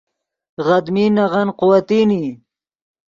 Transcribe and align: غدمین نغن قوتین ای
غدمین 0.65 1.11
نغن 1.17 1.47
قوتین 1.59 2.09
ای 2.17 2.27